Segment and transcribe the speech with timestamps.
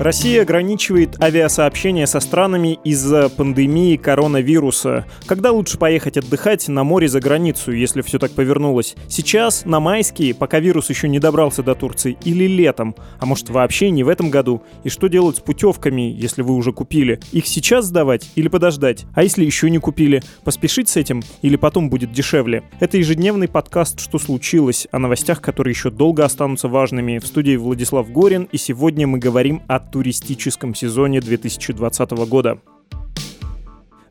[0.00, 5.04] Россия ограничивает авиасообщение со странами из-за пандемии коронавируса.
[5.26, 8.96] Когда лучше поехать отдыхать на море за границу, если все так повернулось?
[9.08, 12.96] Сейчас, на майские, пока вирус еще не добрался до Турции, или летом?
[13.18, 14.62] А может вообще не в этом году?
[14.84, 17.20] И что делать с путевками, если вы уже купили?
[17.32, 19.04] Их сейчас сдавать или подождать?
[19.14, 20.22] А если еще не купили?
[20.44, 22.62] Поспешить с этим или потом будет дешевле?
[22.80, 27.18] Это ежедневный подкаст «Что случилось?» о новостях, которые еще долго останутся важными.
[27.18, 32.60] В студии Владислав Горин, и сегодня мы говорим о туристическом сезоне 2020 года.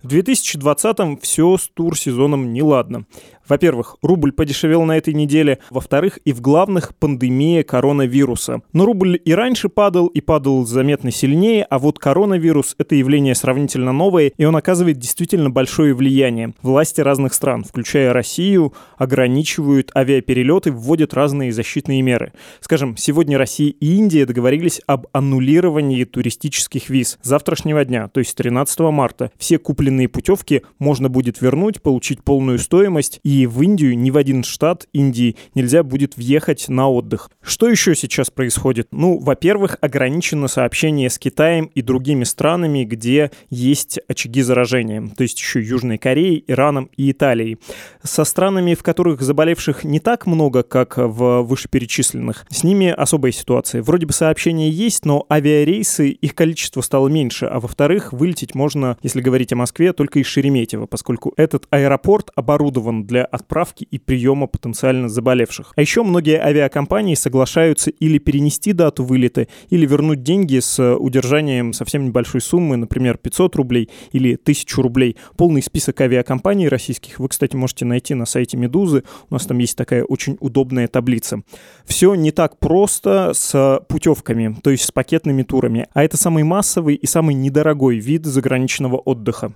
[0.01, 3.05] В 2020-м все с тур-сезоном неладно.
[3.49, 5.57] Во-первых, рубль подешевел на этой неделе.
[5.71, 8.61] Во-вторых, и в главных пандемия коронавируса.
[8.73, 13.91] Но рубль и раньше падал, и падал заметно сильнее, а вот коронавирус— это явление сравнительно
[13.91, 16.53] новое, и он оказывает действительно большое влияние.
[16.61, 22.33] Власти разных стран, включая Россию, ограничивают авиаперелеты, вводят разные защитные меры.
[22.61, 27.17] Скажем, сегодня Россия и Индия договорились об аннулировании туристических виз.
[27.23, 33.19] завтрашнего дня, то есть 13 марта, все купленные путевки можно будет вернуть, получить полную стоимость
[33.23, 37.29] и в Индию, ни в один штат Индии нельзя будет въехать на отдых.
[37.41, 38.87] Что еще сейчас происходит?
[38.91, 45.39] Ну, во-первых, ограничено сообщение с Китаем и другими странами, где есть очаги заражения, то есть
[45.39, 47.57] еще Южной Кореей, Ираном и Италией.
[48.03, 53.81] Со странами, в которых заболевших не так много, как в вышеперечисленных, с ними особая ситуация.
[53.81, 59.21] Вроде бы сообщения есть, но авиарейсы, их количество стало меньше, а во-вторых, вылететь можно, если
[59.21, 65.09] говорить о Москве, только из Шереметьево, поскольку этот аэропорт оборудован для отправки и приема потенциально
[65.09, 65.73] заболевших.
[65.75, 72.05] А еще многие авиакомпании соглашаются или перенести дату вылета, или вернуть деньги с удержанием совсем
[72.05, 75.17] небольшой суммы, например, 500 рублей или 1000 рублей.
[75.37, 79.03] Полный список авиакомпаний российских вы, кстати, можете найти на сайте «Медузы».
[79.29, 81.41] У нас там есть такая очень удобная таблица.
[81.85, 86.95] Все не так просто с путевками, то есть с пакетными турами, а это самый массовый
[86.95, 89.53] и самый недорогой вид заграничного отдыха.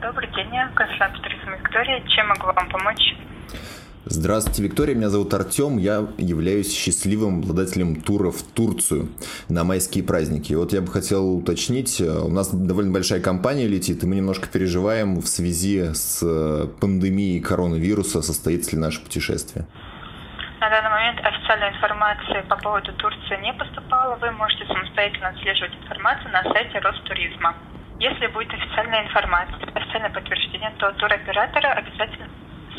[0.00, 1.14] Добрый день, консультант
[1.80, 2.02] Виктория.
[2.08, 3.14] Чем могу вам помочь?
[4.04, 4.94] Здравствуйте, Виктория.
[4.94, 5.78] Меня зовут Артем.
[5.78, 9.08] Я являюсь счастливым обладателем тура в Турцию
[9.48, 10.52] на майские праздники.
[10.54, 14.48] Вот я бы хотел уточнить, э, у нас довольно большая компания летит, и мы немножко
[14.48, 19.66] переживаем в связи с э, пандемией коронавируса, состоится ли наше путешествие.
[20.60, 24.16] На данный момент официальной информации по поводу Турции не поступало.
[24.16, 27.54] Вы можете самостоятельно отслеживать информацию на сайте Ростуризма.
[28.00, 32.30] Если будет официальная информация, официальное подтверждение, то туроператор обязательно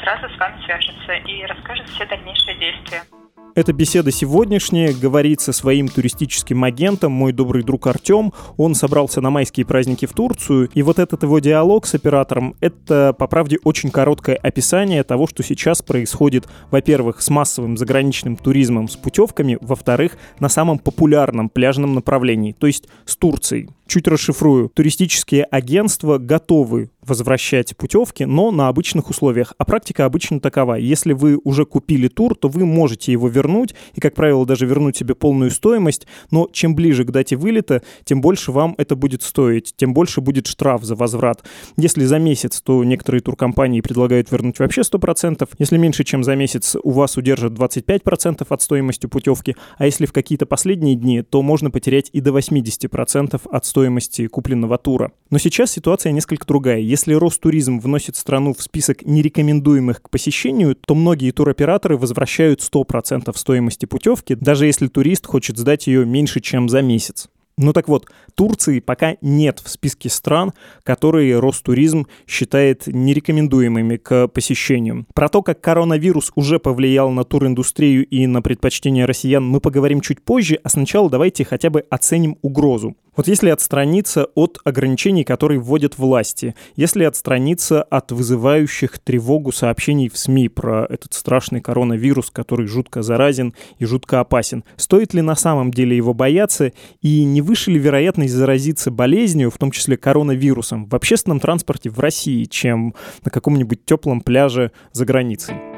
[0.01, 3.03] сразу с вами свяжется и расскажет все дальнейшие действия.
[3.53, 8.31] Эта беседа сегодняшняя говорит со своим туристическим агентом, мой добрый друг Артем.
[8.55, 13.11] Он собрался на майские праздники в Турцию, и вот этот его диалог с оператором— это,
[13.11, 18.95] по правде, очень короткое описание того, что сейчас происходит, во-первых, с массовым заграничным туризмом с
[18.95, 23.69] путевками, во-вторых, на самом популярном пляжном направлении, то есть с Турцией.
[23.85, 24.69] Чуть расшифрую.
[24.69, 29.53] Туристические агентства готовы возвращать путевки, но на обычных условиях.
[29.57, 30.75] А практика обычно такова.
[30.75, 34.97] Если вы уже купили тур, то вы можете его вернуть, и, как правило, даже вернуть
[34.97, 39.73] себе полную стоимость, но чем ближе к дате вылета, тем больше вам это будет стоить,
[39.75, 41.43] тем больше будет штраф за возврат.
[41.77, 45.47] Если за месяц, то некоторые туркомпании предлагают вернуть вообще 100%.
[45.57, 50.13] Если меньше, чем за месяц, у вас удержат 25% от стоимости путевки, а если в
[50.13, 55.11] какие-то последние дни, то можно потерять и до 80% от стоимости купленного тура.
[55.29, 56.90] Но сейчас ситуация несколько другая.
[56.91, 63.85] Если Ростуризм вносит страну в список нерекомендуемых к посещению, то многие туроператоры возвращают 100% стоимости
[63.85, 67.29] путевки, даже если турист хочет сдать ее меньше, чем за месяц.
[67.57, 70.51] Ну так вот, Турции пока нет в списке стран,
[70.83, 75.05] которые Ростуризм считает нерекомендуемыми к посещению.
[75.13, 80.21] Про то, как коронавирус уже повлиял на туриндустрию и на предпочтения россиян, мы поговорим чуть
[80.21, 82.97] позже, а сначала давайте хотя бы оценим угрозу.
[83.13, 90.17] Вот если отстраниться от ограничений, которые вводят власти, если отстраниться от вызывающих тревогу сообщений в
[90.17, 95.71] СМИ про этот страшный коронавирус, который жутко заразен и жутко опасен, стоит ли на самом
[95.71, 96.71] деле его бояться
[97.01, 101.99] и не выше ли вероятность заразиться болезнью, в том числе коронавирусом, в общественном транспорте в
[101.99, 105.70] России, чем на каком-нибудь теплом пляже за границей?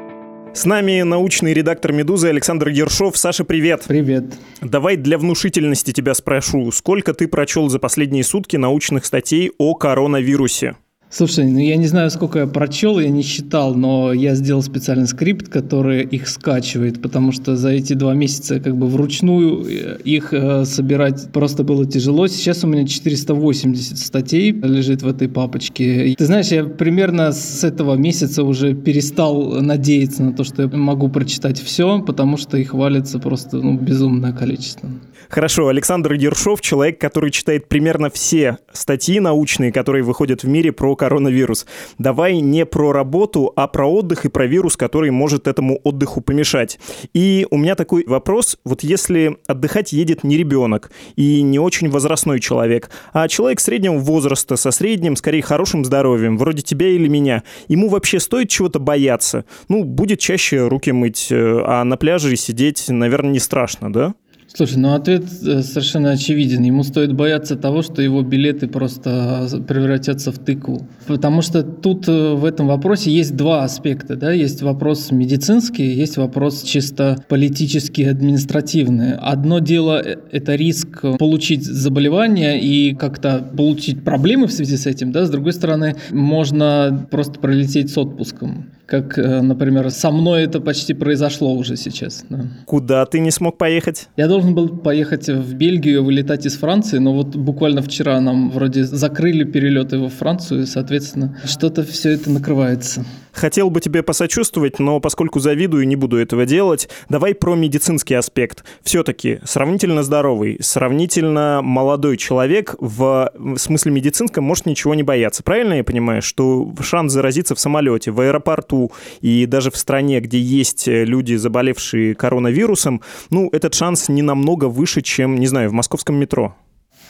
[0.54, 3.16] С нами научный редактор «Медузы» Александр Ершов.
[3.16, 3.82] Саша, привет.
[3.88, 4.24] Привет.
[4.60, 6.70] Давай для внушительности тебя спрошу.
[6.70, 10.76] Сколько ты прочел за последние сутки научных статей о коронавирусе?
[11.16, 15.06] Слушай, ну я не знаю, сколько я прочел, я не считал, но я сделал специальный
[15.06, 20.32] скрипт, который их скачивает, потому что за эти два месяца как бы вручную э, их
[20.32, 22.26] э, собирать просто было тяжело.
[22.26, 26.16] Сейчас у меня 480 статей лежит в этой папочке.
[26.18, 31.08] Ты знаешь, я примерно с этого месяца уже перестал надеяться на то, что я могу
[31.08, 34.90] прочитать все, потому что их валится просто ну, безумное количество.
[35.28, 40.94] Хорошо, Александр Ершов, человек, который читает примерно все статьи научные, которые выходят в мире про
[41.04, 41.66] коронавирус.
[41.98, 46.78] Давай не про работу, а про отдых и про вирус, который может этому отдыху помешать.
[47.12, 48.56] И у меня такой вопрос.
[48.64, 54.56] Вот если отдыхать едет не ребенок и не очень возрастной человек, а человек среднего возраста,
[54.56, 59.44] со средним, скорее, хорошим здоровьем, вроде тебя или меня, ему вообще стоит чего-то бояться?
[59.68, 64.14] Ну, будет чаще руки мыть, э, а на пляже сидеть, наверное, не страшно, да?
[64.46, 66.62] Слушай, ну ответ э, совершенно очевиден.
[66.62, 70.86] Ему стоит бояться того, что его билеты просто превратятся в тыкву.
[71.06, 74.16] Потому что тут э, в этом вопросе есть два аспекта.
[74.16, 74.32] Да?
[74.32, 79.14] Есть вопрос медицинский, есть вопрос чисто политический, административный.
[79.14, 85.10] Одно дело э,– это риск получить заболевание и как-то получить проблемы в связи с этим.
[85.10, 85.26] Да?
[85.26, 91.54] С другой стороны, можно просто пролететь с отпуском как, например, со мной это почти произошло
[91.54, 92.24] уже сейчас.
[92.28, 92.44] Да.
[92.66, 94.08] Куда ты не смог поехать?
[94.16, 98.50] Я должен должен был поехать в Бельгию, вылетать из Франции, но вот буквально вчера нам
[98.50, 103.04] вроде закрыли перелеты во Францию, и, соответственно, что-то все это накрывается.
[103.34, 106.88] Хотел бы тебе посочувствовать, но поскольку завидую, не буду этого делать.
[107.08, 108.64] Давай про медицинский аспект.
[108.82, 115.42] Все-таки сравнительно здоровый, сравнительно молодой человек в, в смысле медицинском может ничего не бояться.
[115.42, 120.38] Правильно я понимаю, что шанс заразиться в самолете, в аэропорту и даже в стране, где
[120.38, 126.16] есть люди, заболевшие коронавирусом, ну, этот шанс не намного выше, чем, не знаю, в московском
[126.16, 126.54] метро.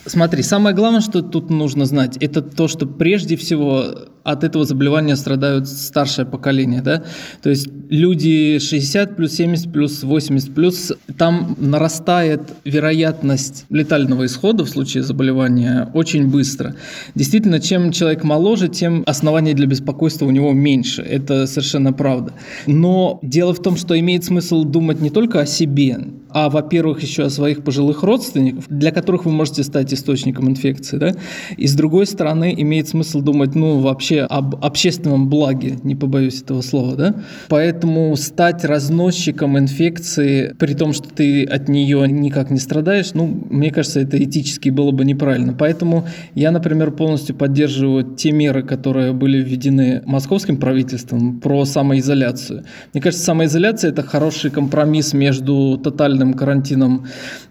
[0.06, 3.84] Смотри, самое главное, что тут нужно знать, это то, что прежде всего
[4.22, 7.04] от этого заболевания страдают старшее поколение, да,
[7.42, 14.68] то есть люди 60 плюс 70 плюс 80 плюс, там нарастает вероятность летального исхода в
[14.68, 16.74] случае заболевания очень быстро.
[17.14, 22.32] Действительно, чем человек моложе, тем оснований для беспокойства у него меньше, это совершенно правда.
[22.66, 25.98] Но дело в том, что имеет смысл думать не только о себе,
[26.34, 31.12] а, во-первых, еще о своих пожилых родственниках, для которых вы можете стать источником инфекции, да,
[31.56, 36.60] и с другой стороны имеет смысл думать, ну, вообще об общественном благе, не побоюсь этого
[36.60, 37.14] слова, да,
[37.48, 43.70] поэтому стать разносчиком инфекции, при том, что ты от нее никак не страдаешь, ну, мне
[43.70, 46.04] кажется, это этически было бы неправильно, поэтому
[46.34, 52.64] я, например, полностью поддерживаю те меры, которые были введены московским правительством про самоизоляцию.
[52.92, 57.06] Мне кажется, самоизоляция– это хороший компромисс между тотальным тотальным карантином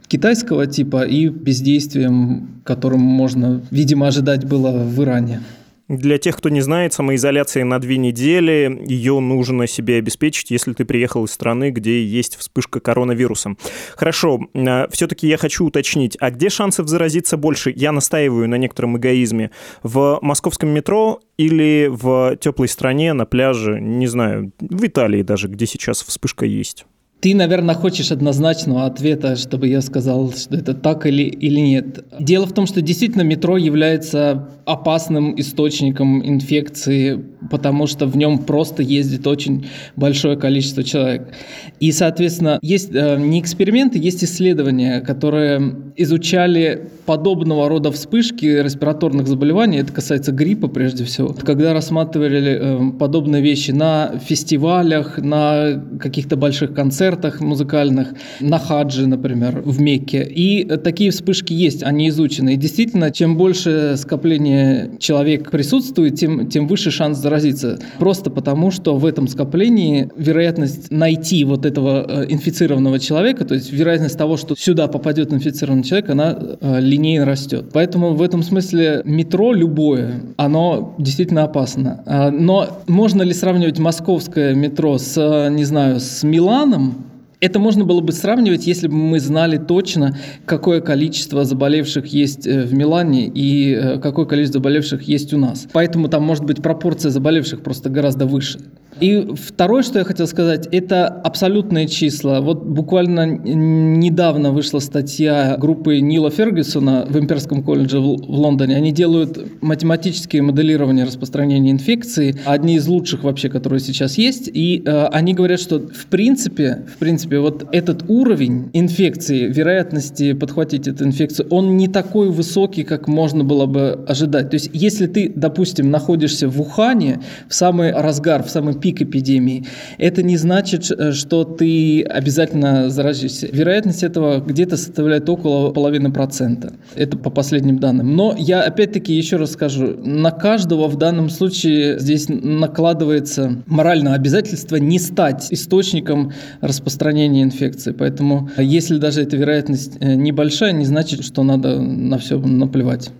[0.07, 5.41] китайского типа и бездействием, которым можно, видимо, ожидать было в Иране.
[5.89, 10.85] Для тех, кто не знает, самоизоляция на две недели, ее нужно себе обеспечить, если ты
[10.85, 13.57] приехал из страны, где есть вспышка коронавирусом.
[13.95, 17.73] Хорошо, а, все-таки я хочу уточнить, а где шансов заразиться больше?
[17.75, 19.51] Я настаиваю на некотором эгоизме.
[19.83, 25.65] В московском метро или в теплой стране на пляже, не знаю, в Италии даже, где
[25.65, 26.85] сейчас вспышка есть?
[27.23, 32.03] Ты, наверное, хочешь однозначного ответа, чтобы я сказал, что это так или, или нет.
[32.19, 38.83] Дело в том, что действительно метро является опасным источником инфекции, потому что в нем просто
[38.83, 41.33] ездит очень большое количество человек.
[41.79, 49.77] И, соответственно, есть э, не эксперименты, есть исследования, которые изучали подобного рода вспышки респираторных заболеваний.
[49.77, 51.33] Это касается гриппа прежде всего.
[51.33, 59.07] Когда рассматривали э, подобные вещи на фестивалях, на каких-то больших концертах, концертах музыкальных, на хаджи,
[59.07, 60.23] например, в Мекке.
[60.23, 62.53] И такие вспышки есть, они изучены.
[62.53, 67.79] И действительно, чем больше скопление человек присутствует, тем, тем выше шанс заразиться.
[67.99, 73.71] Просто потому, что в этом скоплении вероятность найти вот этого э, инфицированного человека, то есть
[73.71, 77.65] вероятность того, что сюда попадет инфицированный человек, она э, линейно растет.
[77.73, 82.03] Поэтому в этом смысле метро любое, оно действительно опасно.
[82.05, 87.02] А, но можно ли сравнивать московское метро с, не знаю, с Миланом?
[87.43, 92.63] Это можно было бы сравнивать, если бы мы знали точно, какое количество заболевших есть э,
[92.63, 95.67] в Милане и э, какое количество заболевших есть у нас.
[95.73, 98.59] Поэтому там может быть пропорция заболевших просто гораздо выше.
[98.99, 102.41] И второе, что я хотел сказать, это абсолютные числа.
[102.41, 108.75] Вот буквально недавно вышла статья группы Нила Фергюсона в Имперском колледже в Лондоне.
[108.75, 114.49] Они делают математические моделирования распространения инфекции, одни из лучших вообще, которые сейчас есть.
[114.53, 120.87] И э, они говорят, что в принципе, в принципе, вот этот уровень инфекции, вероятности подхватить
[120.87, 124.49] эту инфекцию, он не такой высокий, как можно было бы ожидать.
[124.49, 129.65] То есть, если ты, допустим, находишься в Ухане в самый разгар, в самый пик эпидемии,
[129.97, 133.47] это не значит, э, что ты обязательно заразишься.
[133.47, 136.73] Вероятность этого где-то составляет около половины процента.
[136.93, 138.13] Это по последним данным.
[138.17, 144.75] Но я опять-таки еще раз скажу, на каждого в данном случае здесь накладывается моральное обязательство
[144.75, 147.93] не стать источником распространения инфекции.
[147.93, 153.11] Поэтому если даже эта вероятность э, небольшая, не значит, что надо на все наплевать.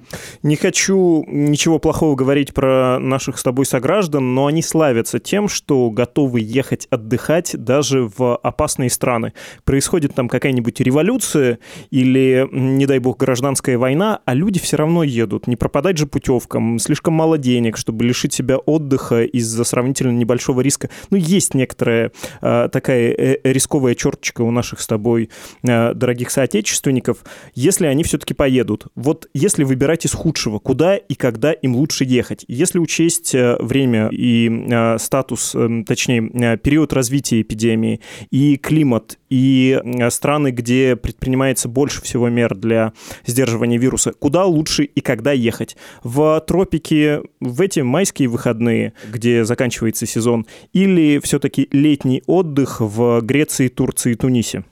[0.44, 5.90] Не хочу ничего плохого говорить про наших с тобой сограждан, но они славятся тем, что
[5.90, 9.34] готовы ехать отдыхать даже в опасные страны.
[9.64, 11.60] Происходит там какая-нибудь революция
[11.92, 15.48] или, не дай бог, гражданская война, а люди все равно едут.
[15.48, 20.90] Не пропадать же путевкам, слишком мало денег, чтобы лишить себя отдыха из-за сравнительно небольшого риска.
[21.10, 25.30] Ну, есть некоторая э, такая э, рисковая черточка у наших с тобой
[25.64, 27.24] э, дорогих соотечественников,
[27.56, 28.88] если они все-таки поедут.
[28.96, 32.46] Вот если выбирать из худшего, куда и когда им лучше ехать?
[32.48, 39.20] Если учесть э, время и э, статус, э, точнее, э, период развития эпидемии и климат,
[39.30, 42.94] и э, страны, где предпринимается больше всего мер для
[43.26, 45.76] сдерживания вируса, куда лучше и когда ехать?
[46.04, 53.68] В тропики в эти майские выходные, где заканчивается сезон, или все-таки летний отдых в Греции,
[53.68, 54.64] Турции и Тунисе?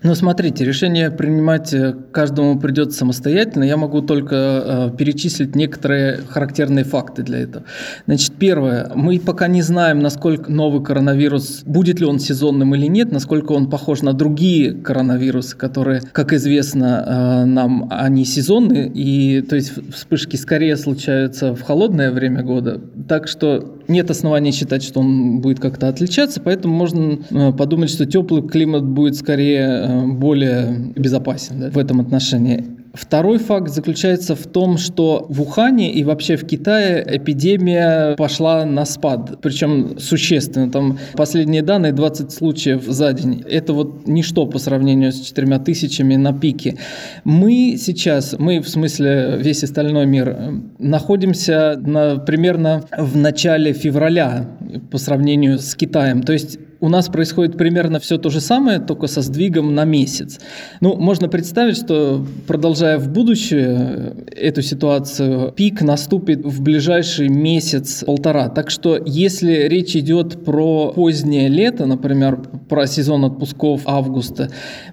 [0.00, 3.64] Ну, смотрите, решение принимать э, каждому придется самостоятельно.
[3.64, 7.64] Я могу только э, перечислить некоторые характерные факты для этого.
[8.06, 8.92] Значит, первое.
[8.94, 13.68] Мы пока не знаем, насколько новый коронавирус, будет ли он сезонным или нет, насколько он
[13.68, 20.36] похож на другие коронавирусы, которые, как известно, э, нам они сезонные, и то есть вспышки
[20.36, 22.80] скорее случаются в холодное время года.
[23.08, 28.06] Так что нет оснований считать, что он будет как-то отличаться, поэтому можно э, подумать, что
[28.06, 32.78] теплый климат будет скорее э, более безопасен да, в этом отношении.
[32.94, 38.84] Второй факт заключается в том, что в Ухане и вообще в Китае эпидемия пошла на
[38.84, 40.70] спад, причем существенно.
[40.70, 43.44] Там последние данные 20 случаев за день.
[43.48, 46.76] Это вот ничто по сравнению с четырьмя тысячами на пике.
[47.24, 50.36] Мы сейчас, мы в смысле весь остальной мир,
[50.78, 54.46] находимся на, примерно в начале февраля
[54.90, 56.22] по сравнению с Китаем.
[56.22, 60.38] То есть у нас происходит примерно все то же самое, только со сдвигом на месяц.
[60.80, 68.48] Ну, можно представить, что продолжая в будущее эту ситуацию, пик наступит в ближайший месяц-полтора.
[68.48, 74.50] Так что если речь идет про позднее лето, например, про сезон отпусков августа,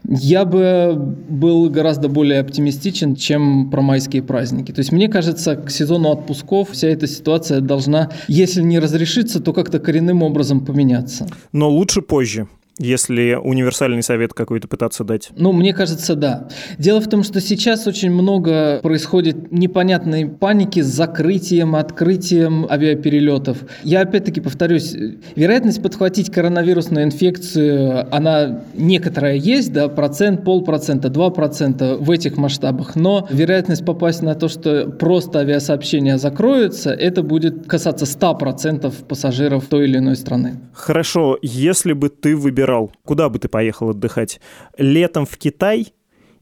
[0.08, 0.96] я бы
[1.30, 4.72] был гораздо более оптимистичен, чем про майские праздники.
[4.72, 9.54] То есть мне кажется, к сезону отпусков вся эта ситуация должна, если не разрешиться, то
[9.54, 11.28] как-то коренным образом поменяться.
[11.52, 15.30] Но лучше позже если универсальный совет какой-то пытаться дать?
[15.36, 16.48] Ну, мне кажется, да.
[16.78, 23.60] Дело в том, что сейчас очень много происходит непонятной паники с закрытием, открытием авиаперелетов.
[23.84, 24.96] Я опять-таки повторюсь,
[25.36, 32.96] вероятность подхватить коронавирусную инфекцию, она некоторая есть, да, процент, полпроцента, два процента в этих масштабах,
[32.96, 39.86] но вероятность попасть на то, что просто авиасообщения закроются, это будет касаться 100% пассажиров той
[39.86, 40.60] или иной страны.
[40.74, 44.40] Хорошо, если бы ты выбирал выбирал, куда бы ты поехал отдыхать?
[44.78, 45.94] Летом в Китай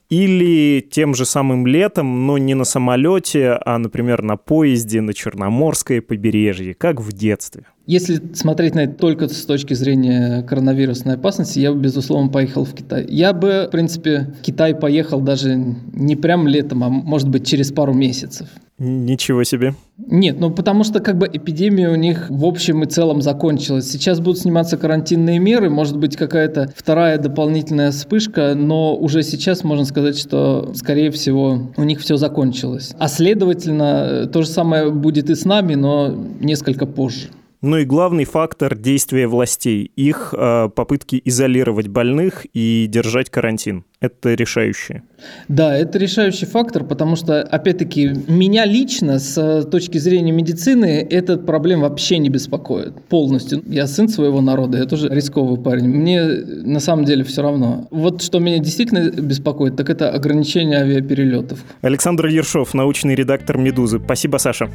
[0.10, 6.02] или тем же самым летом, но не на самолете, а, например, на поезде на Черноморское
[6.02, 7.66] побережье, как в детстве?
[7.86, 12.74] Если смотреть на это только с точки зрения коронавирусной опасности, я бы, безусловно, поехал в
[12.74, 13.06] Китай.
[13.10, 17.74] Я бы, в принципе, в Китай поехал даже не прям летом, а, может быть, через
[17.74, 18.48] пару месяцев.
[18.80, 19.76] Ничего себе.
[19.98, 23.90] Нет, ну потому что как бы эпидемия у них в общем и целом закончилась.
[23.90, 29.86] Сейчас будут сниматься карантинные меры, может быть какая-то вторая дополнительная вспышка, но уже сейчас можно
[29.86, 32.94] сказать, что скорее всего у них все закончилось.
[32.98, 37.28] А следовательно, то же самое будет и с нами, но несколько позже.
[37.64, 43.86] Ну и главный фактор действия властей, их э, попытки изолировать больных и держать карантин.
[44.02, 45.04] Это решающее.
[45.48, 51.80] Да, это решающий фактор, потому что, опять-таки, меня лично с точки зрения медицины этот проблем
[51.80, 53.64] вообще не беспокоит полностью.
[53.66, 55.88] Я сын своего народа, я тоже рисковый парень.
[55.88, 57.88] Мне на самом деле все равно.
[57.92, 61.64] Вот что меня действительно беспокоит, так это ограничение авиаперелетов.
[61.82, 64.02] Александр Ершов, научный редактор «Медузы».
[64.04, 64.70] Спасибо, Саша.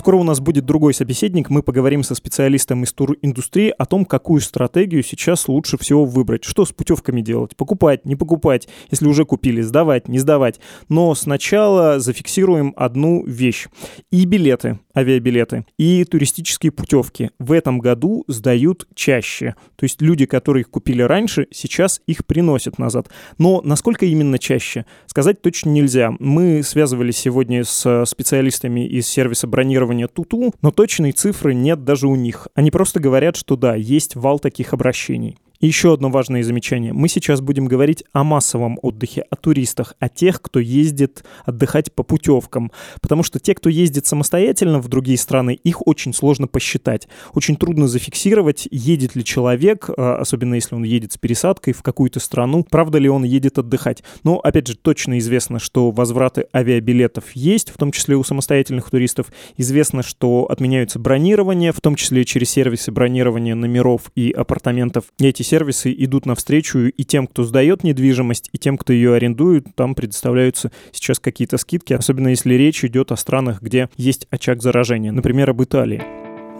[0.00, 4.40] Скоро у нас будет другой собеседник, мы поговорим со специалистом из туриндустрии о том, какую
[4.40, 6.42] стратегию сейчас лучше всего выбрать.
[6.42, 7.54] Что с путевками делать?
[7.54, 10.58] Покупать, не покупать, если уже купили, сдавать, не сдавать.
[10.88, 13.68] Но сначала зафиксируем одну вещь.
[14.10, 19.54] И билеты, авиабилеты, и туристические путевки в этом году сдают чаще.
[19.76, 23.10] То есть люди, которые их купили раньше, сейчас их приносят назад.
[23.36, 26.14] Но насколько именно чаще, сказать точно нельзя.
[26.18, 32.14] Мы связывались сегодня с специалистами из сервиса бронирования Туту, но точной цифры нет даже у
[32.14, 32.48] них.
[32.54, 35.36] Они просто говорят, что да, есть вал таких обращений.
[35.60, 36.94] Еще одно важное замечание.
[36.94, 42.02] Мы сейчас будем говорить о массовом отдыхе, о туристах, о тех, кто ездит отдыхать по
[42.02, 42.72] путевкам.
[43.02, 47.08] Потому что те, кто ездит самостоятельно в другие страны, их очень сложно посчитать.
[47.34, 52.20] Очень трудно зафиксировать, едет ли человек, а, особенно если он едет с пересадкой в какую-то
[52.20, 54.02] страну, правда ли он едет отдыхать.
[54.24, 59.26] Но, опять же, точно известно, что возвраты авиабилетов есть, в том числе у самостоятельных туристов.
[59.58, 65.04] Известно, что отменяются бронирования, в том числе через сервисы бронирования номеров и апартаментов.
[65.18, 69.66] Эти сервисы идут навстречу и тем, кто сдает недвижимость, и тем, кто ее арендует.
[69.74, 75.10] Там предоставляются сейчас какие-то скидки, особенно если речь идет о странах, где есть очаг заражения,
[75.10, 76.02] например, об Италии.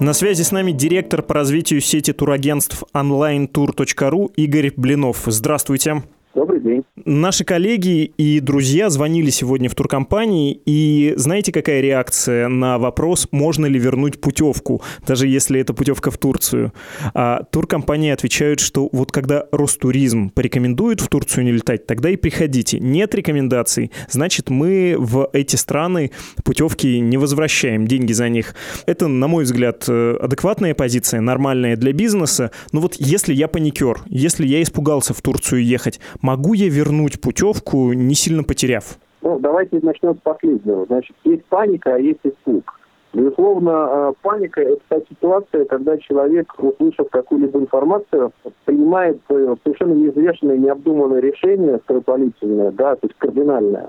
[0.01, 5.23] На связи с нами директор по развитию сети турагентств onlinetour.ru Игорь Блинов.
[5.27, 6.03] Здравствуйте.
[6.33, 6.85] Добрый день.
[7.05, 13.67] Наши коллеги и друзья звонили сегодня в туркомпании, и знаете, какая реакция на вопрос, можно
[13.67, 16.73] ли вернуть путевку, даже если это путевка в Турцию?
[17.15, 22.79] А туркомпании отвечают, что вот когда Ростуризм порекомендует в Турцию не летать, тогда и приходите.
[22.79, 26.13] Нет рекомендаций, значит, мы в эти страны
[26.45, 28.55] путевки не возвращаем, деньги за них.
[28.87, 32.53] Это, на мой взгляд, э, адекватная позиция, нормальная для бизнеса.
[32.71, 37.93] Но вот если я паникер, если я испугался в Турцию ехать, Могу я вернуть путевку,
[37.95, 38.99] не сильно потеряв?
[39.23, 40.85] Ну, давайте начнем с последнего.
[40.87, 42.79] Значит, есть паника, а есть испуг.
[43.13, 48.33] Безусловно, э, паника– это та ситуация, когда человек, услышав какую-либо информацию,
[48.67, 53.89] принимает э, совершенно неизвестное, необдуманное решение, скоропалительное, да, то есть кардинальное.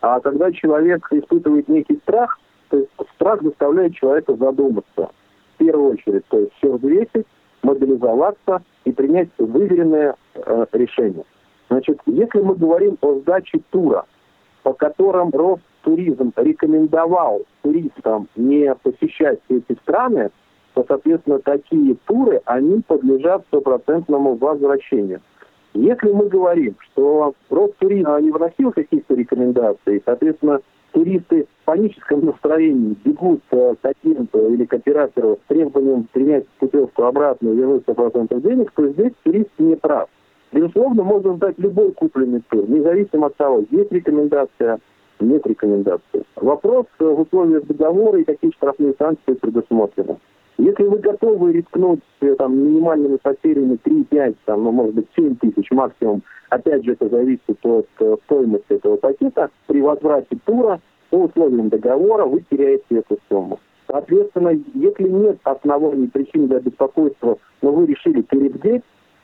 [0.00, 2.38] А когда человек испытывает некий страх,
[2.70, 5.10] то есть страх заставляет человека задуматься.
[5.54, 7.26] В первую очередь, то есть все взвесить,
[7.62, 11.24] мобилизоваться и принять выверенное э, решение.
[11.72, 14.04] Значит, если мы говорим о сдаче тура,
[14.62, 20.30] по которым Ростуризм рекомендовал туристам не посещать эти страны,
[20.74, 25.22] то, соответственно, такие туры, они подлежат стопроцентному возвращению.
[25.72, 33.40] Если мы говорим, что Ростуризм не выносил каких-то рекомендаций, соответственно, туристы в паническом настроении бегут
[33.48, 38.86] к агенту или к оператору с требованием принять путевку обратно и вернуть 100% денег, то
[38.88, 40.10] здесь турист не прав.
[40.52, 44.78] Безусловно, можно сдать любой купленный тур, независимо от того, есть рекомендация,
[45.18, 46.24] нет рекомендации.
[46.36, 50.18] Вопрос э, в условиях договора и какие штрафные санкции предусмотрены.
[50.58, 55.70] Если вы готовы рискнуть э, там, минимальными потерями 3-5, там, ну, может быть, 7 тысяч
[55.70, 61.70] максимум, опять же, это зависит от э, стоимости этого пакета, при возврате тура по условиям
[61.70, 63.58] договора вы теряете эту сумму.
[63.86, 68.82] Соответственно, если нет оснований причин для беспокойства, но вы решили перебдеть,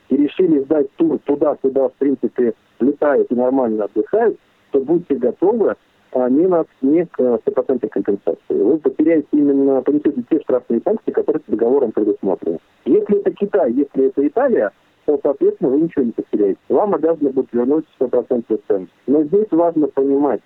[0.08, 4.38] и решили сдать тур туда, куда, в принципе, летают и нормально отдыхают,
[4.70, 5.74] то будьте готовы
[6.12, 8.38] а не, на, не к стопроцентной компенсации.
[8.48, 12.58] Вы потеряете именно, понесете те штрафные санкции, которые договором предусмотрены.
[12.86, 14.72] Если это Китай, если это Италия,
[15.04, 16.58] то, соответственно, вы ничего не потеряете.
[16.68, 18.88] Вам обязаны будут вернуть 100% цен.
[19.06, 20.40] Но здесь важно понимать,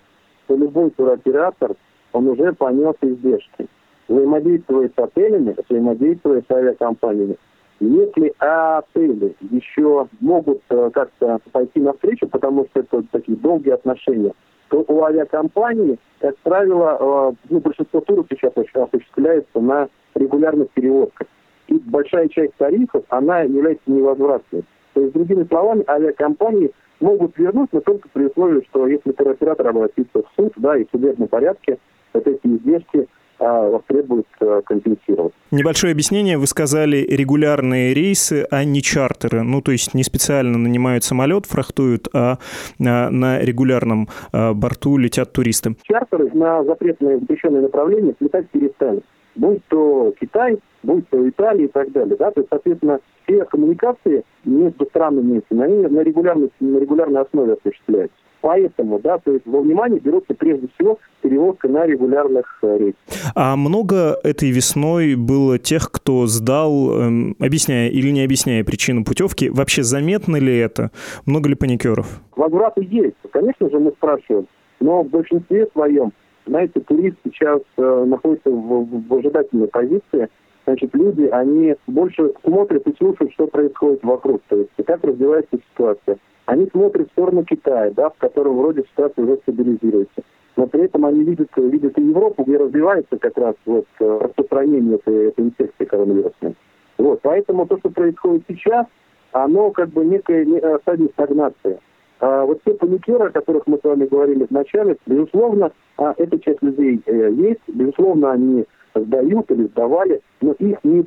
[0.45, 1.75] что любой туроператор,
[2.11, 3.67] он уже понес издержки.
[4.07, 7.37] Взаимодействует с отелями, взаимодействует с авиакомпаниями.
[7.83, 14.31] Если отели еще могут э, как-то пойти навстречу, потому что это такие долгие отношения,
[14.69, 21.27] то у авиакомпании, как правило, э, ну, большинство туров сейчас осуществляется на регулярных перевозках.
[21.67, 24.63] И большая часть тарифов, она является невозвратной.
[24.93, 30.23] То есть, другими словами, авиакомпании могут вернуть, но только при условии, что если туроператор обратится
[30.23, 31.79] в суд, да, и в судебном порядке,
[32.13, 33.09] вот эти издержки
[33.43, 35.33] а требует э, компенсировать.
[35.51, 36.37] Небольшое объяснение.
[36.37, 39.43] Вы сказали регулярные рейсы, а не чартеры.
[39.43, 42.37] Ну, то есть не специально нанимают самолет, фрахтуют, а
[42.79, 45.75] на, на регулярном а, борту летят туристы.
[45.83, 49.01] Чартеры на запретные запрещенные направления летать перестали.
[49.35, 52.15] Будь то Китай, будь то Италия и так далее.
[52.17, 52.31] Да?
[52.31, 58.17] То есть, соответственно, все коммуникации между странами они на регулярной, на регулярной основе осуществляются.
[58.43, 63.31] Поэтому, да, то есть во внимание берется прежде всего перевозка на регулярных э, рейсах.
[63.35, 69.47] А много этой весной было тех, кто сдал, эм, объясняя или не объясняя причину путевки.
[69.47, 70.91] Вообще заметно ли это?
[71.25, 72.19] Много ли паникеров?
[72.35, 73.15] Возвраты есть.
[73.31, 74.47] Конечно же, мы спрашиваем.
[74.81, 76.11] Но в большинстве своем
[76.45, 80.27] знаете, турист сейчас э, находится в, в ожидательной позиции,
[80.65, 86.17] значит, люди, они больше смотрят и слушают, что происходит вокруг, то есть как развивается ситуация.
[86.45, 90.21] Они смотрят в сторону Китая, да, в котором вроде ситуация уже стабилизируется.
[90.55, 94.95] Но при этом они видят, видят и Европу, где развивается как раз вот э, распространение
[94.95, 96.55] этой, этой инфекции коронавирусной.
[96.97, 98.85] Вот, поэтому то, что происходит сейчас,
[99.31, 101.79] оно как бы некая э, стадия стагнации.
[102.19, 106.61] А вот те паникеры, о которых мы с вами говорили вначале, безусловно, а, эта часть
[106.61, 111.05] людей э, есть, безусловно, они сдают или сдавали, но их не,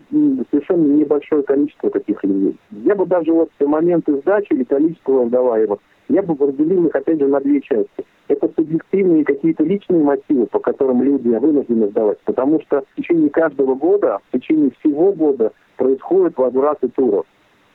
[0.50, 2.56] совершенно небольшое количество таких людей.
[2.70, 7.26] Я бы даже вот моменты сдачи или количество сдаваемых, я бы разделил их, опять же,
[7.26, 8.04] на две части.
[8.28, 12.18] Это субъективные какие-то личные мотивы, по которым люди вынуждены сдавать.
[12.24, 17.26] Потому что в течение каждого года, в течение всего года происходят возвраты туров.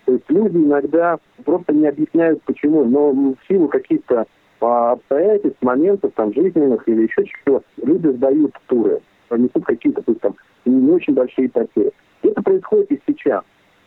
[0.06, 4.26] То есть люди иногда просто не объясняют почему, но в силу каких-то
[4.60, 9.02] а, обстоятельств, моментов там жизненных или еще чего, люди сдают туры
[9.38, 11.91] несут какие-то то есть, там не очень большие потери.
[12.24, 13.44] Это происходит и сейчас.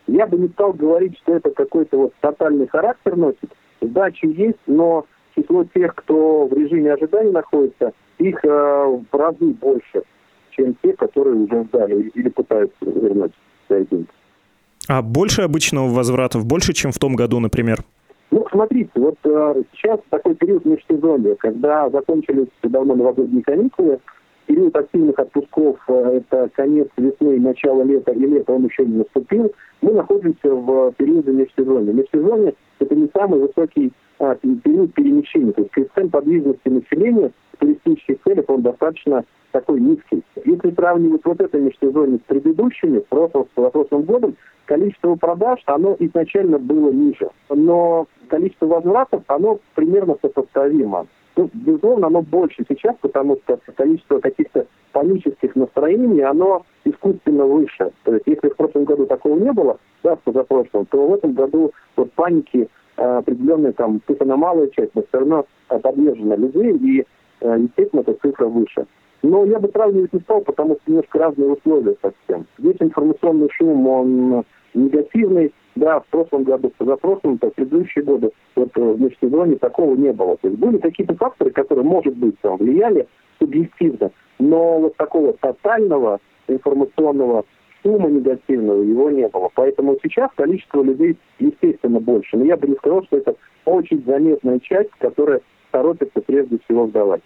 [0.07, 3.51] Я бы не стал говорить, что это какой-то вот тотальный характер носит.
[3.81, 5.05] Сдачи есть, но
[5.35, 10.03] число тех, кто в режиме ожидания находится, их э, в разы больше,
[10.51, 13.33] чем те, которые уже сдали или пытаются вернуть
[13.67, 14.07] свои деньги.
[14.87, 17.79] А больше обычного возвратов, больше, чем в том году, например?
[18.31, 23.99] Ну, смотрите, вот э, сейчас такой период межсезонья, когда закончились давно новогодние каникулы,
[24.45, 25.93] период активных отпусков э,–
[26.31, 29.51] это конец весны, начало лета, и лето он еще не наступил.
[29.81, 31.93] Мы находимся в периоде межсезонья.
[31.93, 35.51] Межсезонье– это не самый высокий а, период перемещения.
[35.51, 40.23] То есть коэффициент подвижности населения в туристических целях он достаточно такой низкий.
[40.43, 46.59] Если сравнивать вот это межсезонье с предыдущими, прошлым, с прошлым годом, количество продаж, оно изначально
[46.59, 47.29] было ниже.
[47.49, 51.07] Но количество возвратов, оно примерно сопоставимо.
[51.35, 57.91] Ну, безусловно, оно больше сейчас, потому что количество каких-то панических настроений, оно искусственно выше.
[58.03, 61.33] То есть, если в прошлом году такого не было, да, в позапрошлом, то в этом
[61.33, 66.77] году вот паники э, определенная там, пусть она малая часть, но все равно подвержена людей,
[66.77, 67.05] и,
[67.41, 68.85] э, естественно, эта цифра выше.
[69.21, 72.45] Но я бы сравнивать не стал, потому что немножко разные условия совсем.
[72.57, 78.31] Здесь информационный шум, он негативный, да, в прошлом году, в позапрошлом, то в предыдущие годы
[78.55, 80.37] вот э, в межсезонье такого не было.
[80.37, 83.07] То есть были какие-то факторы, которые, может быть, там, влияли
[83.39, 87.43] субъективно, но вот такого тотального информационного
[87.83, 89.49] шума негативного его не было.
[89.53, 92.37] Поэтому сейчас количество людей, естественно, больше.
[92.37, 93.35] Но я бы не сказал, что это
[93.65, 97.21] очень заметная часть, которая торопится прежде всего сдавать.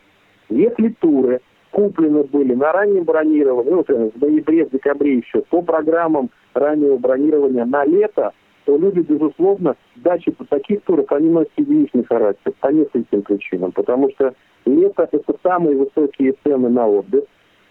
[0.49, 6.31] Если туры куплены были на раннем бронировании, ну, в ноябре, в декабре еще, по программам
[6.53, 8.33] раннего бронирования на лето,
[8.65, 13.71] то люди, безусловно, дачи таких турах, они носят единичный характер по нескольким причинам.
[13.71, 14.33] Потому что
[14.65, 17.23] лето– это самые высокие цены на отдых.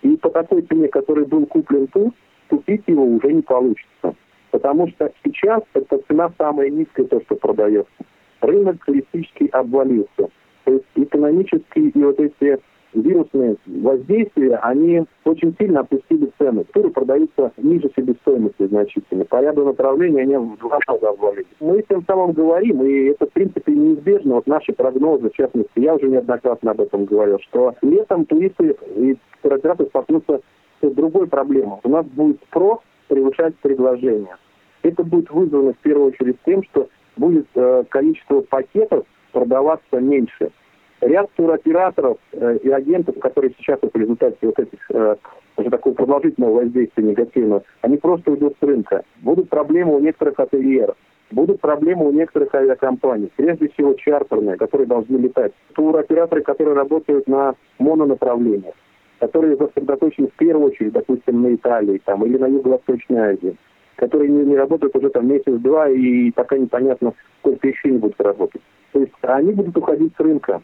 [0.02, 2.12] И по такой цене, который был куплен тур,
[2.48, 4.14] купить его уже не получится.
[4.50, 7.92] Потому что сейчас эта цена самая низкая, то, что продается.
[8.40, 10.28] Рынок туристический обвалился.
[10.64, 12.58] То есть экономические и вот эти
[12.94, 16.64] вирусные воздействия, они очень сильно опустили цены.
[16.72, 19.24] Туры продаются ниже себестоимости значительно.
[19.24, 21.46] По ряду направлений они в два раза обвалились.
[21.60, 24.36] Мы тем самым говорим, и это в принципе неизбежно.
[24.36, 29.16] Вот наши прогнозы, в частности, я уже неоднократно об этом говорил, что летом туристы и
[29.42, 30.40] туроператоры столкнутся
[30.82, 31.78] с другой проблемой.
[31.82, 34.36] У нас будет спрос превышать предложение.
[34.82, 40.50] Это будет вызвано в первую очередь тем, что будет э, количество пакетов продаваться меньше
[41.00, 45.16] ряд туроператоров э, и агентов, которые сейчас в результате вот этих э,
[45.56, 49.02] уже такого продолжительного воздействия негативного, они просто уйдут с рынка.
[49.22, 50.96] Будут проблемы у некоторых ательеров,
[51.30, 55.52] будут проблемы у некоторых авиакомпаний, прежде всего чартерные, которые должны летать.
[55.74, 58.74] Туроператоры, которые работают на мононаправлениях,
[59.20, 63.56] которые сосредоточены в первую очередь, допустим, на Италии там, или на Юго-Восточной Азии,
[63.96, 68.62] которые не, не работают уже там месяц-два и пока непонятно, сколько еще не будут работать.
[68.92, 70.62] То есть они будут уходить с рынка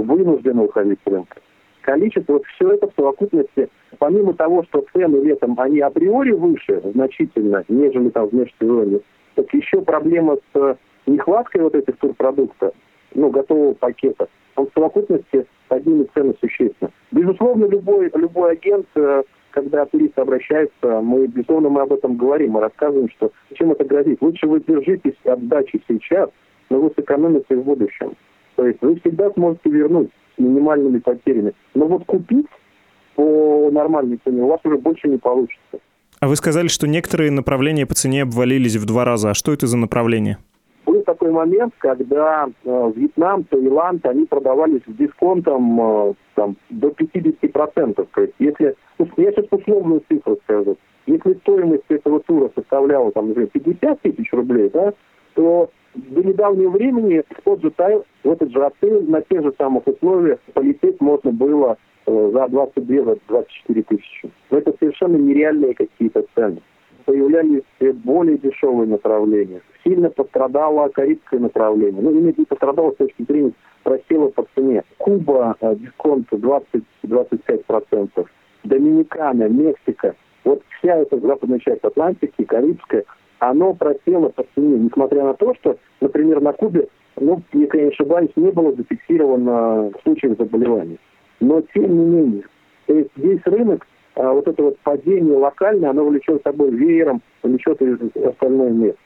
[0.00, 1.36] вынуждены уходить с рынка.
[1.82, 7.64] Количество, вот все это в совокупности, помимо того, что цены летом, они априори выше значительно,
[7.68, 9.00] нежели там в межсезонье,
[9.36, 10.74] так еще проблема с э,
[11.06, 12.74] нехваткой вот этих турпродуктов,
[13.14, 16.90] ну, готового пакета, он в совокупности поднимет цены существенно.
[17.12, 22.60] Безусловно, любой, любой агент, э, когда турист обращается, мы, безусловно, мы об этом говорим, мы
[22.60, 24.20] рассказываем, что чем это грозит.
[24.20, 26.28] Лучше вы держитесь от сдачи сейчас,
[26.68, 28.16] но вы сэкономите в будущем.
[28.56, 31.52] То есть вы всегда сможете вернуть с минимальными потерями.
[31.74, 32.46] Но вот купить
[33.14, 35.78] по нормальной цене у вас уже больше не получится.
[36.20, 39.30] А вы сказали, что некоторые направления по цене обвалились в два раза.
[39.30, 40.38] А что это за направление?
[40.86, 48.06] Вы такой момент, когда э, Вьетнам, Таиланд, они продавались с дисконтом э, там, до 50%.
[48.14, 53.28] То есть если, ну, я сейчас условную цифру скажу, если стоимость этого тура составляла там,
[53.28, 54.92] например, 50 тысяч рублей, да,
[55.36, 59.54] то до недавнего времени в тот же Тайл, в этот же отель на тех же
[59.56, 64.30] самых условиях полететь можно было э, за 22-24 тысячи.
[64.50, 66.60] Но это совершенно нереальные какие-то цены.
[67.04, 67.62] Появлялись
[68.04, 69.60] более дешевые направления.
[69.84, 72.02] Сильно пострадало карибское направление.
[72.02, 73.52] Ну, именно пострадало с точки зрения
[73.84, 74.82] просела по цене.
[74.98, 78.26] Куба, э, дисконт 20-25%.
[78.64, 80.16] Доминикана, Мексика.
[80.44, 83.04] Вот вся эта западная часть Атлантики, Карибская,
[83.38, 87.90] оно просело по цене, несмотря на то, что, например, на Кубе, ну, если я не
[87.90, 90.98] ошибаюсь, не было зафиксировано случаев заболеваний.
[91.40, 92.42] Но тем не менее,
[92.86, 97.20] то есть весь рынок, а, вот это вот падение локальное, оно влечет с собой веером,
[97.42, 99.00] влечет и остальное место.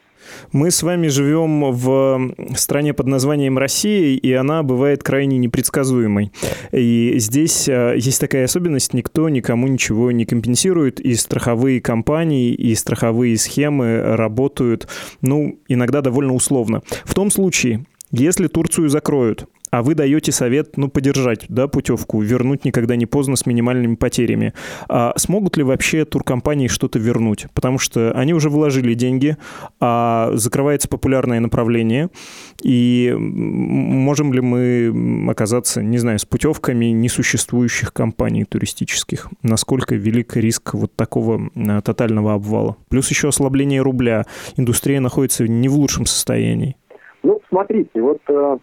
[0.53, 6.33] Мы с вами живем в стране под названием Россия, и она бывает крайне непредсказуемой.
[6.73, 12.75] И здесь э, есть такая особенность, никто никому ничего не компенсирует, и страховые компании, и
[12.75, 14.89] страховые схемы работают,
[15.21, 16.83] ну, иногда довольно условно.
[17.05, 22.65] В том случае, если Турцию закроют, а вы даете совет, ну, поддержать, да, путевку, вернуть
[22.65, 24.53] никогда не поздно с минимальными потерями.
[24.89, 27.47] А смогут ли вообще туркомпании что-то вернуть?
[27.55, 29.37] Потому что они уже вложили деньги,
[29.81, 32.11] а закрывается популярное направление,
[32.63, 39.29] и можем ли мы оказаться, не знаю, с путевками несуществующих компаний туристических?
[39.43, 42.77] Насколько велик риск вот такого а, тотального обвала?
[42.89, 44.27] Плюс еще ослабление рубля.
[44.57, 46.77] Индустрия находится не в лучшем состоянии.
[47.23, 48.59] Ну, смотрите, вот э,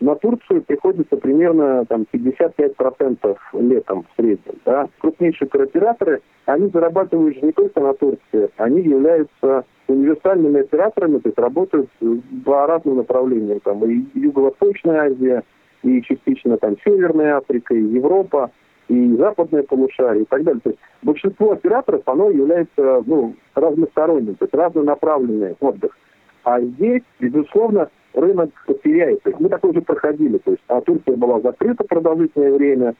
[0.00, 4.54] на Турцию приходится примерно там, 55% летом в среднем.
[4.64, 4.88] Да.
[4.98, 11.38] Крупнейшие туроператоры, они зарабатывают же не только на Турции, они являются универсальными операторами, то есть
[11.38, 11.90] работают
[12.44, 13.60] по разным направлениям.
[13.60, 15.42] Там и Юго-Восточная Азия,
[15.82, 18.50] и частично там Северная Африка, и Европа,
[18.88, 20.60] и западное полушарие и так далее.
[20.62, 25.96] То есть большинство операторов, оно является ну, разносторонним, то есть разнонаправленный отдых.
[26.44, 28.50] А здесь, безусловно, рынок
[28.82, 29.32] теряется.
[29.38, 30.38] Мы такое уже проходили.
[30.38, 32.94] То есть а Турция была закрыта продолжительное время,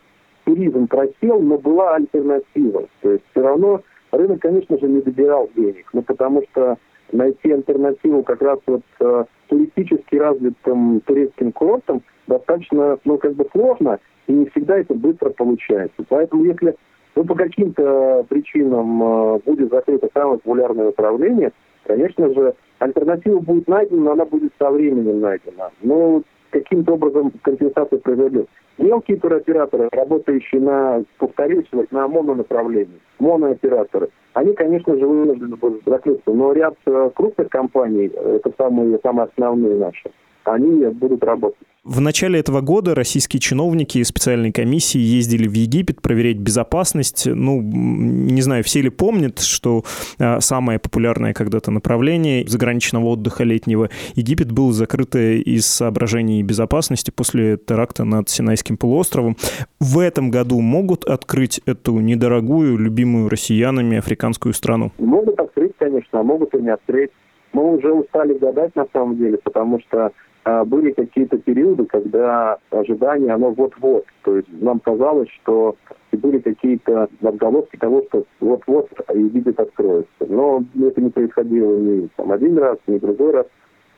[0.44, 2.87] туризм просел, но была альтернатива.
[3.03, 5.87] То есть все равно рынок, конечно же, не добирал денег.
[5.92, 6.79] Ну, потому что
[7.12, 13.99] найти альтернативу как раз вот э, туристически развитым турецким курортам достаточно, ну, как бы сложно,
[14.27, 16.05] и не всегда это быстро получается.
[16.09, 16.77] Поэтому если
[17.16, 21.53] ну, по каким-то причинам э, будет закрыто самое популярное направление,
[21.90, 25.70] конечно же, альтернатива будет найдена, но она будет со временем найдена.
[25.83, 28.48] Но каким-то образом компенсация произойдет.
[28.79, 36.31] Мелкие туроператоры, работающие на, повторюсь, на мононаправлении, монооператоры, они, конечно же, вынуждены будут закрыться.
[36.31, 40.11] Но ряд э, крупных компаний, это самые, самые основные наши,
[40.44, 41.66] они будут работать.
[41.83, 47.26] В начале этого года российские чиновники и специальные комиссии ездили в Египет проверять безопасность.
[47.26, 49.85] Ну, не знаю, все ли помнят, что
[50.18, 57.57] а, самое популярное когда-то направление заграничного отдыха летнего Египет был закрыт из соображений безопасности после
[57.57, 59.38] теракта над Синайским полуостровом.
[59.81, 64.92] В этом году могут открыть эту недорогую, любимую россиянами африканскую страну?
[64.98, 67.11] Могут открыть, конечно, а могут и не открыть.
[67.53, 70.12] Мы уже устали гадать на самом деле, потому что
[70.44, 74.05] были какие-то периоды, когда ожидание, оно вот-вот.
[74.22, 75.76] То есть нам казалось, что
[76.20, 80.11] были какие-то отголоски того, что вот-вот Египет откроется.
[80.29, 83.46] Но это не происходило ни там, один раз, ни другой раз.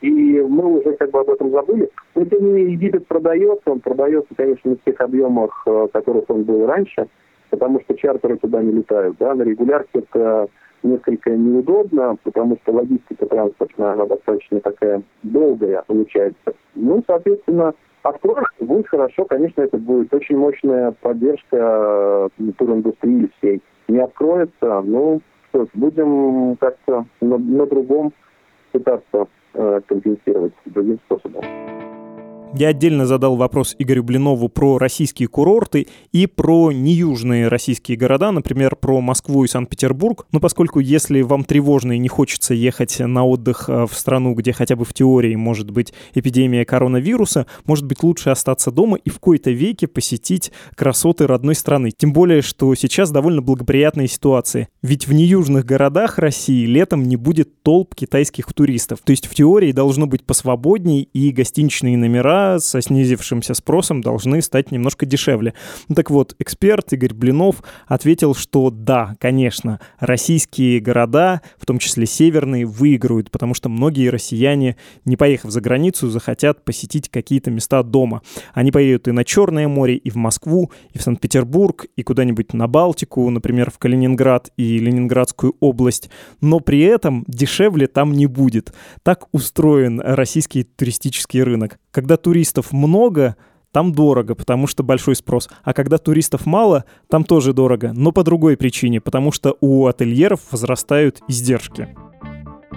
[0.01, 1.89] И мы уже как бы об этом забыли.
[2.15, 6.43] Но тем не менее Египет продается, он продается, конечно, не тех объемах, э, которых он
[6.43, 7.07] был раньше,
[7.51, 9.17] потому что чартеры туда не летают.
[9.19, 9.35] Да?
[9.35, 10.49] На регулярке это
[10.83, 16.55] несколько неудобно, потому что логистика транспортная, она достаточно такая долгая получается.
[16.75, 23.63] Ну, соответственно, откроешь, будет хорошо, конечно, это будет очень мощная поддержка туриндустрии всей.
[23.89, 28.13] Не откроется, ну, что будем как-то на, на другом
[28.73, 31.43] пытаться э, компенсировать другим способом.
[32.55, 38.77] Я отдельно задал вопрос Игорю Блинову про российские курорты и про неюжные российские города, например,
[38.77, 40.27] про Москву и Санкт-Петербург.
[40.33, 44.53] Но поскольку если вам тревожно и не хочется ехать на отдых э, в страну, где
[44.53, 49.19] хотя бы в теории может быть эпидемия коронавируса, может быть лучше остаться дома и в
[49.19, 51.91] кои-то веке посетить красоты родной страны.
[51.91, 54.69] Тем более, что сейчас довольно благоприятная ситуация.
[54.83, 58.99] Ведь в неюжных городах России летом не будет толп китайских туристов.
[59.03, 64.71] То есть в теории должно быть посвободней и гостиничные номера со снизившимся спросом должны стать
[64.71, 65.55] немножко дешевле.
[65.89, 72.07] Ну, так вот, эксперт Игорь Блинов ответил, что да, конечно, российские города, в том числе
[72.07, 78.23] северные, выиграют, потому что многие россияне, не поехав за границу, захотят посетить какие-то места дома.
[78.55, 82.69] Они поедут и на Черное море, и в Москву, и в Санкт-Петербург, и куда-нибудь на
[82.69, 88.73] Балтику, например, в Калининград и Ленинградскую область, но при этом дешевле там не будет.
[89.03, 91.79] Так устроен российский туристический рынок.
[91.93, 93.37] Когда туристов много,
[93.71, 95.49] там дорого, потому что большой спрос.
[95.63, 100.41] А когда туристов мало, там тоже дорого, но по другой причине, потому что у ательеров
[100.51, 101.95] возрастают издержки.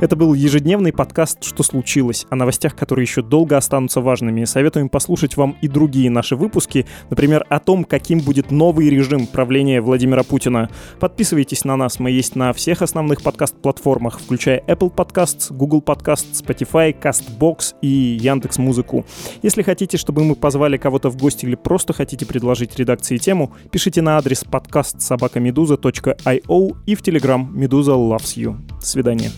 [0.01, 4.43] Это был ежедневный подкаст «Что случилось?» о новостях, которые еще долго останутся важными.
[4.43, 9.79] Советуем послушать вам и другие наши выпуски, например, о том, каким будет новый режим правления
[9.79, 10.69] Владимира Путина.
[10.99, 16.93] Подписывайтесь на нас, мы есть на всех основных подкаст-платформах, включая Apple Podcasts, Google Podcasts, Spotify,
[16.99, 19.05] CastBox и Яндекс Музыку.
[19.43, 24.01] Если хотите, чтобы мы позвали кого-то в гости или просто хотите предложить редакции тему, пишите
[24.01, 28.57] на адрес подкаст собакамедуза.io и в Telegram Медуза loves you.
[28.77, 29.31] До свидания.